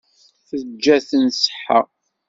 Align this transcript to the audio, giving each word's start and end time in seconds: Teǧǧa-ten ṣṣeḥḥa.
Teǧǧa-ten 0.47 1.23
ṣṣeḥḥa. 1.37 1.79